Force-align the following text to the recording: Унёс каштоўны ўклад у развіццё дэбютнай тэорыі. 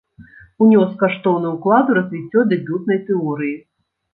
Унёс 0.65 0.91
каштоўны 1.03 1.47
ўклад 1.57 1.85
у 1.91 1.99
развіццё 1.99 2.39
дэбютнай 2.55 2.99
тэорыі. 3.11 3.55